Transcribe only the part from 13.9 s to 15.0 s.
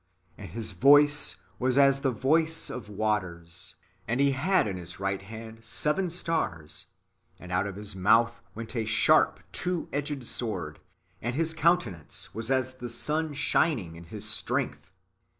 in his strength."